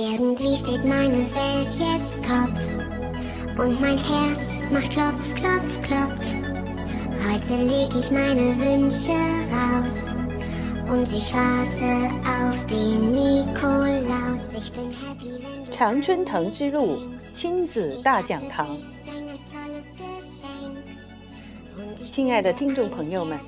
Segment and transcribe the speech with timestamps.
[0.00, 2.58] Irgendwie steht meine Welt jetzt Kopf
[3.58, 4.40] und mein Herz
[4.72, 6.24] macht Klopf, Klopf, Klopf.
[7.22, 9.12] Heute leg ich meine Wünsche
[9.52, 10.04] raus
[10.90, 14.40] und ich warte auf den Nikolaus.
[14.56, 16.98] Ich bin happy, wenn du 常春藤之路
[17.34, 18.66] 亲子大讲堂
[22.10, 23.38] 亲爱的听众朋友们，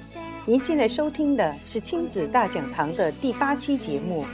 [0.45, 4.27] 您现在收听的是亲子大讲堂的第八期节目，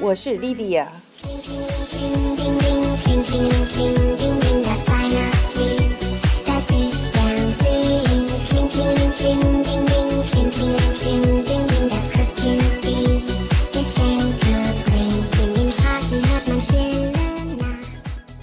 [0.00, 0.88] 我是莉莉亚。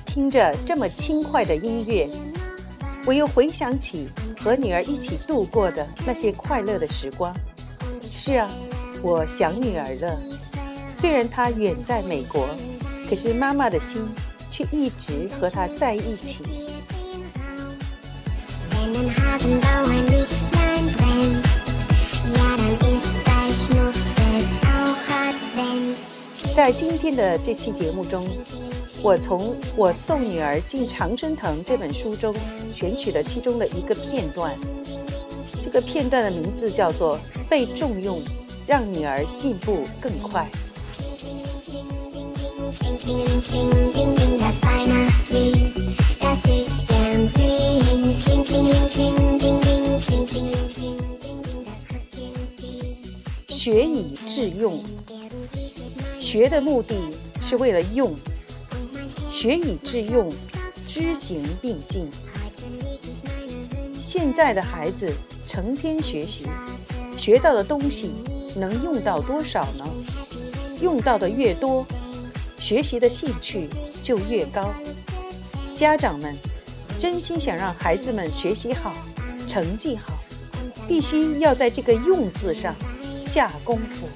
[0.05, 2.08] 听着这么轻快的音乐，
[3.08, 4.08] 我又回想起
[4.40, 7.36] 和女儿一起度过的那些快乐的时光。
[8.08, 8.48] 是啊，
[9.02, 10.22] 我想女儿了，
[10.96, 12.48] 虽然她远在美国。
[13.12, 14.08] 可是妈妈的心
[14.50, 16.46] 却一直和她在一起。
[26.55, 28.26] 在今天的这期节目中，
[29.02, 32.34] 我从《我送女儿进常春藤》这本书中
[32.74, 34.55] 选取了其中的一个片段。
[35.62, 37.20] 这个片段的名字叫做
[37.50, 38.22] “被重用，
[38.66, 40.50] 让女儿进步更快
[53.50, 54.84] 学以致用，
[56.20, 56.96] 学的目的
[57.48, 58.16] 是为了用，
[59.32, 60.32] 学以致用，
[60.88, 62.10] 知行并进。
[64.02, 65.13] 现在的孩子
[65.47, 66.47] 成天学习，
[67.18, 68.12] 学到的东西
[68.56, 69.85] 能用到多少呢？
[70.81, 71.85] 用到的越多，
[72.62, 73.67] 学习的兴趣
[74.03, 74.72] 就越高，
[75.75, 76.38] 家长们
[77.00, 78.94] 真心想让孩子们学习好、
[79.47, 80.13] 成绩好，
[80.88, 82.73] 必须要在这个用字上
[83.19, 84.07] 下功夫。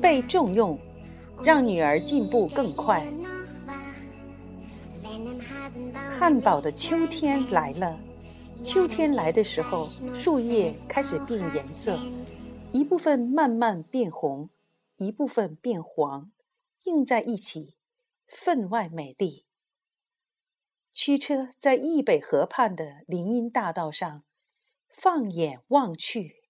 [0.00, 0.78] 被重用。
[1.44, 3.06] 让女儿进步更快。
[6.10, 8.00] 汉堡的秋天来了，
[8.64, 9.84] 秋天来的时候，
[10.14, 11.98] 树叶开始变颜色，
[12.72, 14.48] 一部分慢慢变红，
[14.96, 16.32] 一部分变黄，
[16.84, 17.74] 映在一起，
[18.26, 19.44] 分外美丽。
[20.94, 24.24] 驱车在易北河畔的林荫大道上，
[24.88, 26.44] 放眼望去，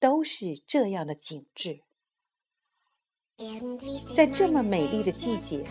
[0.00, 1.83] 都是这样的景致。
[4.14, 5.64] 在这么美丽的季节，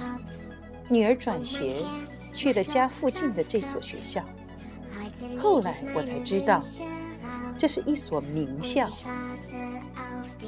[0.89, 1.77] 女儿转学
[2.33, 4.21] 去了家附近的这所学校。
[5.41, 6.61] 后来我才知道，
[7.57, 8.89] 这是一所名校。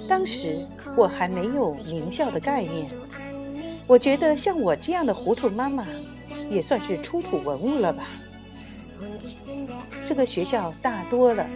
[0.09, 0.67] 当时
[0.97, 2.91] 我还没有名校的概念，
[3.87, 5.85] 我觉得像我这样的糊涂妈妈，
[6.49, 8.09] 也算是出土文物了吧。
[10.05, 11.47] 这个学校大多了，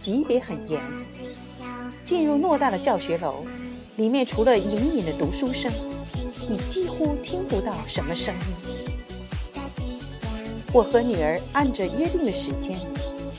[0.00, 0.82] 级别很严。
[2.04, 3.46] 进入偌大的教学楼，
[3.96, 5.72] 里面除了隐隐的读书声，
[6.48, 8.40] 你几乎听不到什么声音。
[10.72, 12.76] 我和女儿按着约定的时间，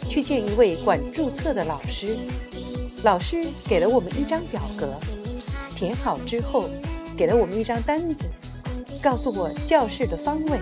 [0.08, 2.16] 去见一位管注册的老师。
[3.04, 4.94] 老师给了我们一张表格，
[5.76, 6.70] 填好之后，
[7.18, 8.30] 给了我们一张单子，
[9.02, 10.58] 告诉我教室的方位。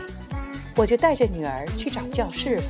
[0.75, 2.63] 我就带着女儿去找教室了。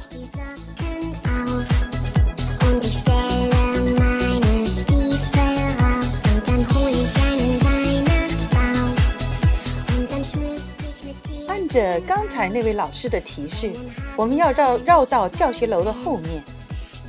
[11.74, 13.72] 着刚才那位老师的提示，
[14.16, 16.44] 我们要绕绕到教学楼的后面，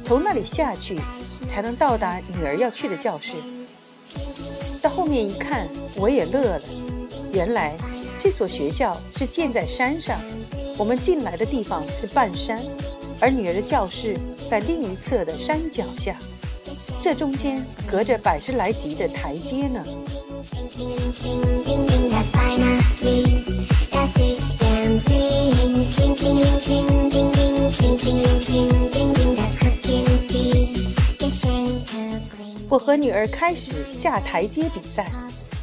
[0.02, 0.98] 从那里下去，
[1.46, 3.34] 才能到达女儿要去的教室。
[4.80, 6.62] 到后面一看，我也乐了。
[7.30, 7.76] 原来
[8.18, 10.18] 这所学校是建在山上，
[10.78, 12.58] 我们进来的地方是半山，
[13.20, 14.16] 而女儿的教室
[14.48, 16.16] 在另一侧的山脚下，
[17.02, 19.84] 这中间隔着百十来级的台阶呢。
[32.68, 35.10] 我和女儿开始下台阶比赛。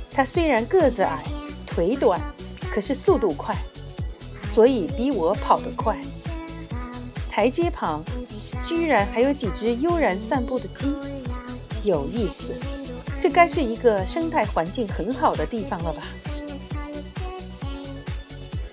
[0.09, 1.23] 她虽然个子矮、
[1.67, 2.19] 腿短，
[2.73, 3.55] 可是速度快，
[4.53, 5.97] 所以比我跑得快。
[7.29, 8.03] 台阶旁
[8.65, 10.93] 居然还有几只悠然散步的鸡，
[11.83, 12.53] 有意思。
[13.21, 16.03] 这该是一个生态环境很好的地方了吧？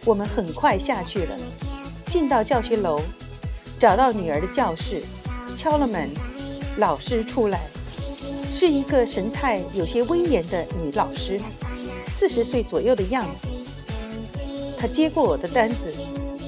[0.09, 1.37] 我们很快下去了，
[2.07, 2.99] 进到教学楼，
[3.79, 5.03] 找到女儿的教室，
[5.55, 6.09] 敲了门，
[6.79, 7.61] 老师出来，
[8.51, 11.39] 是一个神态有些威严的女老师，
[12.07, 13.49] 四十岁左右的样子。
[14.79, 15.93] 她接过我的单子，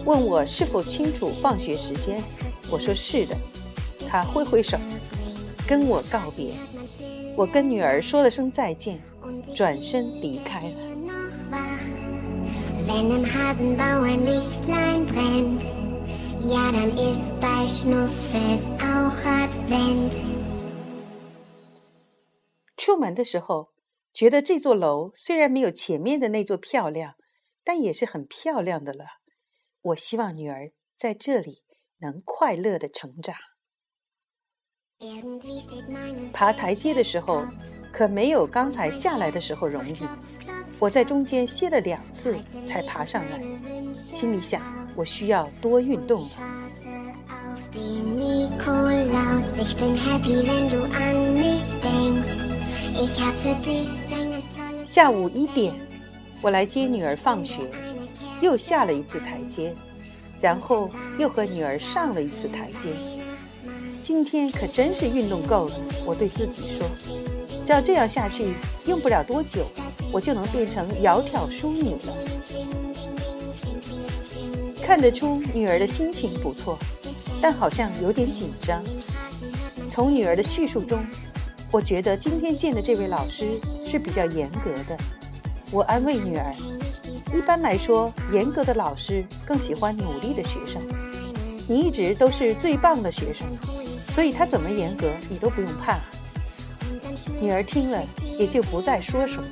[0.07, 2.19] 问我是否清楚放学时间。
[2.71, 3.37] 我说是的。
[4.09, 4.79] 她挥挥手，
[5.67, 6.55] 跟我告别。
[7.37, 8.99] 我跟女儿说了声再见，
[9.55, 10.90] 转身离开了。
[12.93, 15.63] Wenn im Hasenbauernlichtlein brennt,
[16.43, 20.13] ja, dann ist bei Schnuffels auch Advent.
[22.77, 23.69] 出门的时候，
[24.13, 27.15] 觉得这座楼虽然没有前面的那座漂亮，
[27.63, 29.05] 但也是很漂亮的了。
[29.83, 31.63] 我希望女儿在这里
[32.01, 33.37] 能快乐的成长。
[36.33, 37.45] 爬台阶的时候，
[37.93, 40.01] 可没有刚才下来的时候容易。
[40.81, 42.35] 我在中间歇了两次
[42.67, 43.38] 才爬上来，
[43.94, 44.62] 心里想，
[44.97, 46.29] 我需要多运动了。
[54.87, 55.75] 下午一点，
[56.41, 57.61] 我来接女儿放学，
[58.41, 59.75] 又下了一次台阶，
[60.41, 60.88] 然后
[61.19, 62.88] 又和女儿上了一次台阶。
[64.00, 65.75] 今天可真是运动够了，
[66.06, 66.87] 我对自己说。
[67.67, 68.55] 照这样下去，
[68.87, 69.67] 用不了多久，
[70.12, 72.15] 我就能变成窈窕淑女了。
[74.83, 76.77] 看得出女儿的心情不错，
[77.41, 78.83] 但好像有点紧张。
[79.89, 80.99] 从女儿的叙述中，
[81.71, 84.97] 我觉得今天见的这位老师是比较严格的。
[85.71, 86.53] 我安慰女儿，
[87.33, 90.83] 一般来说，严格的老师更喜欢努力的学生。
[91.69, 93.47] 你一直都是最棒的学生，
[94.12, 96.01] 所以他怎么严格，你都不用怕。
[97.41, 98.03] 女儿听了，
[98.37, 99.49] 也就不再说什么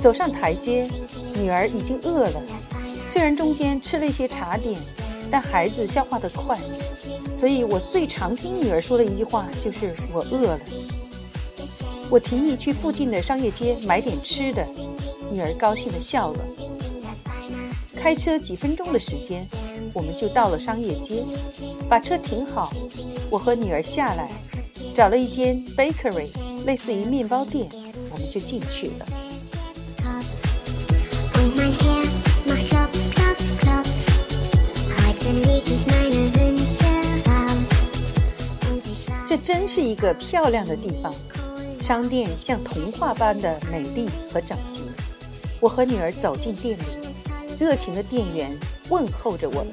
[0.00, 0.88] 走上台阶，
[1.36, 2.42] 女儿已经饿了。
[3.06, 4.80] 虽然中间吃了一些茶点，
[5.30, 6.58] 但孩子消化得快，
[7.38, 10.60] 所以我最常听女儿说的一句话就是“我饿了”。
[12.08, 14.66] 我提议去附近的商业街买点吃的，
[15.30, 16.38] 女儿高兴地笑了。
[17.94, 19.46] 开车几分钟的时间，
[19.92, 21.24] 我们就到了商业街，
[21.88, 22.72] 把车停好，
[23.30, 24.30] 我和女儿下来，
[24.94, 26.30] 找了一间 bakery，
[26.64, 27.68] 类似于面包店，
[28.10, 29.06] 我们就进去了。
[39.28, 41.14] 这真是一个漂亮的地方，
[41.80, 44.80] 商店像童话般的美丽和整洁。
[45.60, 46.82] 我和女儿走进店里，
[47.58, 48.50] 热情的店员
[48.90, 49.68] 问候着我们。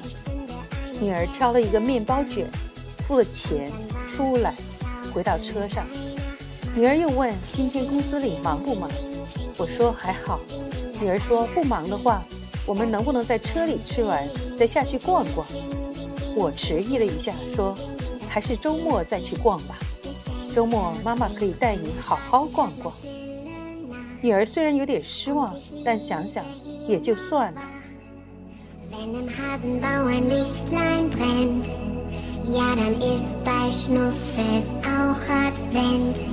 [1.00, 2.46] 女儿挑了一个面包卷，
[3.06, 3.70] 付了钱，
[4.08, 4.54] 出来，
[5.12, 5.84] 回到车上。
[6.74, 8.88] 女儿又问今天公司里忙不忙？
[9.56, 10.40] 我说还好。
[11.00, 12.22] 女儿说不忙的话，
[12.66, 14.28] 我们能不能在车里吃完
[14.58, 15.46] 再下去逛逛？
[16.36, 17.76] 我迟疑了一下，说
[18.28, 19.76] 还是周末再去逛吧。
[20.54, 22.92] 周末妈妈可以带你好好逛逛。
[24.20, 25.54] 女儿虽然有点失望，
[25.84, 26.44] 但想想
[26.88, 27.60] 也就算了。
[29.08, 31.66] Wenn im Hasenbauernlichtlein brennt,
[32.44, 36.26] ja, dann ist bei Schnuffels auch Advent.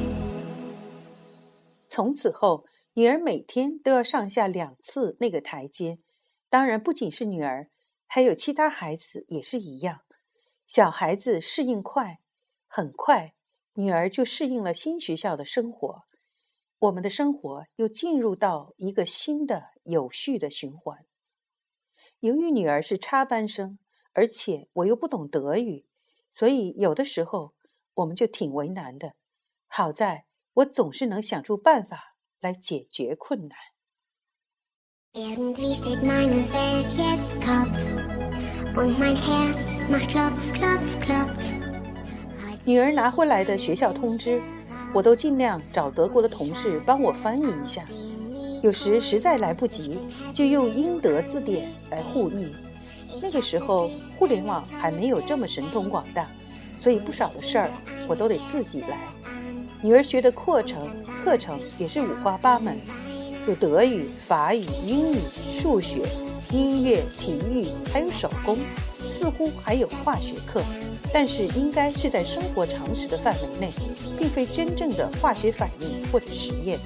[1.88, 6.00] 从此后，女儿每天都要上下两次那个台阶。
[6.50, 7.70] 当然，不仅是女儿，
[8.08, 10.02] 还有其他孩子也是一样。
[10.68, 12.20] 小孩子适应快，
[12.68, 13.36] 很快，
[13.76, 16.04] 女儿就适应了新学校的生活。
[16.80, 21.05] 我们的生活又进入到一个新的有序的循环。
[22.25, 23.77] 由于女儿是插班生，
[24.13, 25.86] 而且我又不懂德语，
[26.32, 27.53] 所以有的时候
[27.94, 29.13] 我们就挺为难的。
[29.67, 33.55] 好在我总是能想出办法来解决困难。
[35.13, 37.77] Irgendwie steht meine Welt jetzt Kopf
[38.75, 41.29] und mein Herz macht klopf, klopf, klopf.
[42.65, 44.41] 女儿拿回来的学校通知，
[44.96, 47.86] 我都尽量找德国的同事帮我翻译一下。
[48.66, 49.96] 有时实在来不及，
[50.34, 52.48] 就用英德字典来互译。
[53.22, 56.28] 那个时候互联网还没有这么神通广大，
[56.76, 57.70] 所以不少的事儿
[58.08, 58.98] 我都得自己来。
[59.84, 62.76] 女儿学的课程课程也是五花八门，
[63.48, 65.20] 有德语、法语、英语、
[65.62, 66.02] 数学、
[66.52, 68.58] 音乐、体育，还有手工，
[68.98, 70.64] 似乎还有化学课。
[71.14, 73.72] 但是应该是在生活常识的范围内，
[74.18, 76.80] 并非真正的化学反应或者实验。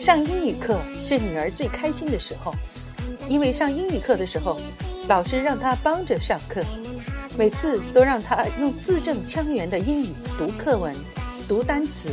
[0.00, 2.54] 上英语课是女儿最开心的时候。
[3.28, 4.58] 因为上英语课的时候
[5.08, 6.62] 老师让她帮着上课。
[7.36, 10.94] 每次都让她用字正腔圆的英语读课文
[11.48, 12.10] 读单词。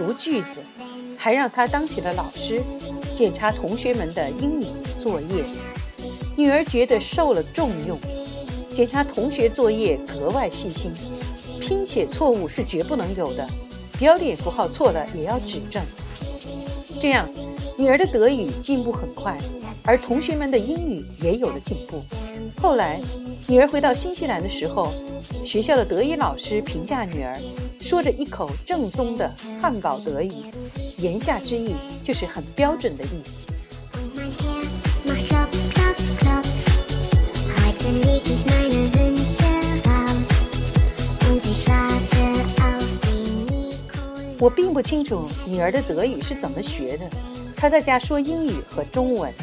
[0.00, 0.62] 读句子，
[1.18, 2.62] 还让她当起了老师，
[3.14, 4.64] 检查同学们的英语
[4.98, 5.44] 作业。
[6.38, 7.98] 女儿觉得受了重用，
[8.74, 10.90] 检查同学作业格外细心，
[11.60, 13.46] 拼写错误是绝不能有的，
[13.98, 15.82] 标点符号错了也要指正。
[16.98, 17.28] 这样，
[17.76, 19.36] 女儿的德语进步很快，
[19.84, 22.02] 而同学们的英语也有了进步。
[22.58, 22.98] 后来，
[23.46, 24.94] 女儿回到新西兰的时候，
[25.44, 27.38] 学校的德语老师评价女儿，
[27.90, 29.28] 说着一口正宗的
[29.60, 30.32] 汉堡德语，
[30.98, 33.50] 言下之意就是很标准的意思。
[44.38, 47.10] 我并不清楚女儿的德语是怎么学的。
[47.56, 49.34] 她在家说英语和中文，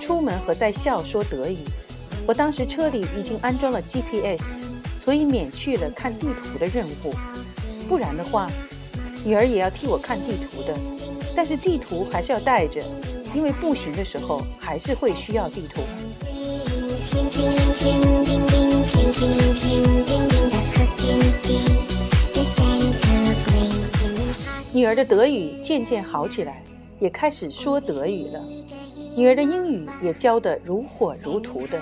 [0.00, 1.58] 出门和在校说德语。
[2.24, 4.60] 我当时车里已经安装了 GPS，
[4.96, 7.12] 所以免去了看地图的任务。
[7.90, 8.48] 不然的话，
[9.24, 10.78] 女儿也要替我看地图的。
[11.34, 12.80] 但是地图还是要带着，
[13.34, 15.80] 因为步行的时候还是会需要地图。
[24.72, 26.62] 女儿的德语渐渐好起来，
[27.00, 28.40] 也开始说德语了。
[29.16, 31.80] 女儿的英语也教得如火如荼的，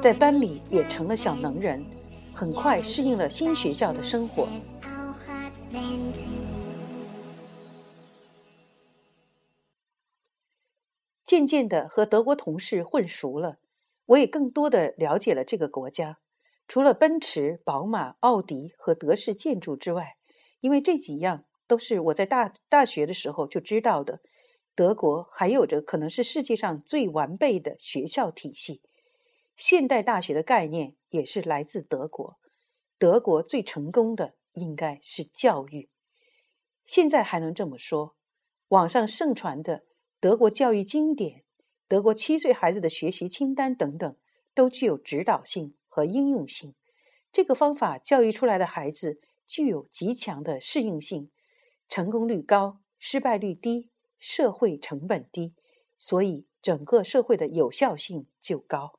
[0.00, 1.84] 在班里也成了小能人，
[2.32, 4.46] 很快适应了新学校的生活。
[11.24, 13.58] 渐渐的和德国同事混熟了，
[14.06, 16.18] 我也更多的了解了这个国家。
[16.66, 20.16] 除了奔驰、宝马、奥迪和德式建筑之外，
[20.60, 21.44] 因为这几样。
[21.68, 24.20] 都是我在大大学的时候就知道的。
[24.74, 28.80] 德国还有着可能是世界上最完备的学校体系，
[29.54, 32.38] 现代大学的概念也是来自德国。
[32.98, 35.88] 德国最成功的应该是教育，
[36.84, 38.16] 现在还能这么说。
[38.68, 39.84] 网上盛传的
[40.20, 41.44] 德国教育经典、
[41.86, 44.16] 德国七岁孩子的学习清单等等，
[44.54, 46.74] 都具有指导性和应用性。
[47.32, 51.30] 这个方法教育出来的孩子具有极强的适应性。
[51.88, 53.88] 成功率高，失败率低，
[54.18, 55.54] 社会成本低，
[55.98, 58.98] 所以整个社会的有效性就高。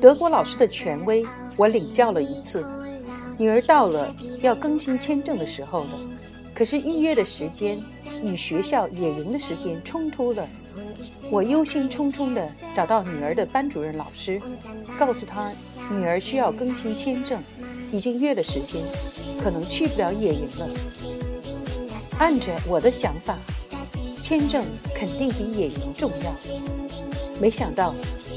[0.00, 1.24] 德国老师的权威，
[1.56, 2.66] 我领教了一次。
[3.38, 4.12] 女儿到了
[4.42, 5.90] 要更新签证的时候了，
[6.52, 7.78] 可是预约的时间。
[8.20, 10.44] 与学校野营的时间冲突了，
[11.30, 14.42] 我忧心忡忡地找到女儿的班主任老师，
[14.98, 15.52] 告诉他
[15.92, 17.40] 女儿需要更新签证，
[17.92, 18.82] 已经约了时间，
[19.40, 20.68] 可能去不了野营了。
[22.18, 23.36] 按着我的想法，
[24.20, 26.34] 签证肯定比野营重要。
[27.40, 27.94] 没想到，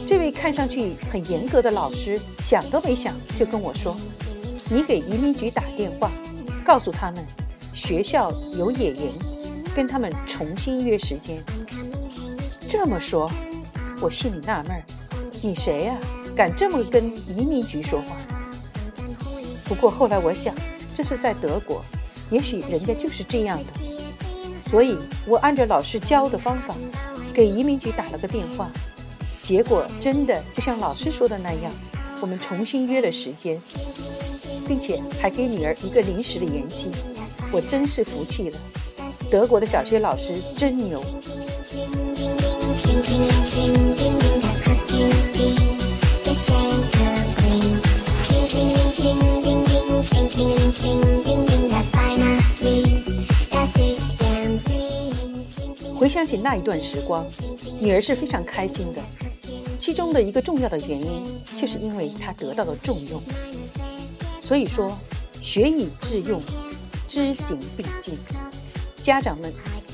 [0.08, 3.96] 这位看上去很严格的老师想都没想就跟我说
[4.70, 6.12] ：“你给移民局打电话，
[6.64, 7.26] 告诉他们
[7.74, 9.12] 学校有野营。”
[9.74, 11.42] 跟他们重新约时间。
[12.68, 13.32] 这么说，
[14.02, 14.84] 我心里纳闷儿：
[15.42, 15.98] 你谁呀？
[16.36, 18.18] 敢这么跟移民局说话？
[19.64, 20.54] 不过后来我想，
[20.94, 21.82] 这是在德国，
[22.32, 23.66] 也许人家就是这样的。
[24.68, 24.98] 所以
[25.28, 26.74] 我按照老师教的方法，
[27.34, 28.72] 给移民局打了个电话。
[29.42, 31.72] 结果真的就像老师说的那样，
[32.22, 33.62] 我们重新约了时间，
[34.68, 36.90] 并且还给女儿一个临时的延期。
[37.52, 38.58] 我真是服气了。
[39.30, 41.04] 德国的小学老师真牛。
[56.02, 57.24] 回想起那一段时光，
[57.80, 59.00] 女儿是非常开心的。
[59.78, 63.22] 其中的一个重要的原因，就是因为她得到了重用。
[64.42, 64.98] 所以说，
[65.44, 66.42] 学以致用，
[67.08, 68.18] 知行并进。
[69.04, 69.54] 家长们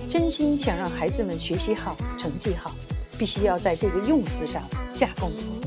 [0.10, 2.72] 真心想让孩子们学习好、成绩好，
[3.18, 5.58] 必须要在这个“用”字上下功夫。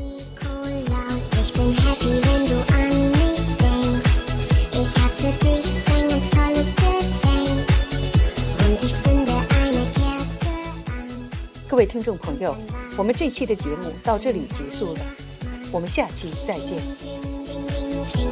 [11.71, 12.57] 各位听众朋友，
[12.97, 15.01] 我们这期的节目到这里结束了，
[15.71, 16.83] 我们下期再见。
[18.11, 18.27] Kling,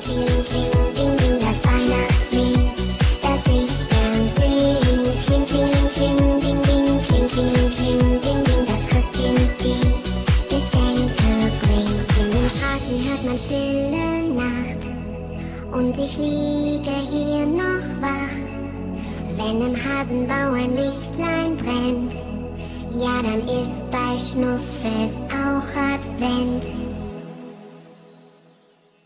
[5.47, 6.59] ding, ding, ding,
[7.29, 9.79] ding, ding, ding, das Christkindchen,
[10.51, 11.29] die Geschenke.
[13.19, 14.83] hat man stille Nacht
[15.73, 18.37] und ich liege hier noch wach.
[19.37, 22.08] Wenn im Hasenbau ein Lichtlein brennt,
[23.23, 27.08] dann ist bei Schnuffels auch Advent.